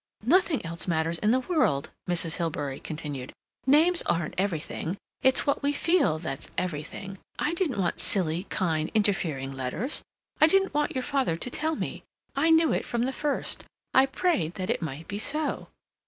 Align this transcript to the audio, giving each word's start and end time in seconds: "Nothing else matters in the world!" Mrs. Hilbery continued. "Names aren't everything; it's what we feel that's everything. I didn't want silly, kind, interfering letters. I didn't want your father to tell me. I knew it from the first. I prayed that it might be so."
"Nothing 0.25 0.65
else 0.65 0.87
matters 0.87 1.19
in 1.19 1.29
the 1.29 1.41
world!" 1.41 1.91
Mrs. 2.09 2.37
Hilbery 2.37 2.79
continued. 2.79 3.33
"Names 3.67 4.01
aren't 4.07 4.33
everything; 4.35 4.97
it's 5.21 5.45
what 5.45 5.61
we 5.61 5.73
feel 5.73 6.17
that's 6.17 6.49
everything. 6.57 7.19
I 7.37 7.53
didn't 7.53 7.77
want 7.77 7.99
silly, 7.99 8.45
kind, 8.45 8.89
interfering 8.95 9.51
letters. 9.51 10.01
I 10.41 10.47
didn't 10.47 10.73
want 10.73 10.95
your 10.95 11.03
father 11.03 11.35
to 11.35 11.49
tell 11.51 11.75
me. 11.75 12.01
I 12.35 12.49
knew 12.49 12.73
it 12.73 12.83
from 12.83 13.03
the 13.03 13.13
first. 13.13 13.65
I 13.93 14.07
prayed 14.07 14.55
that 14.55 14.71
it 14.71 14.81
might 14.81 15.07
be 15.07 15.19
so." 15.19 15.67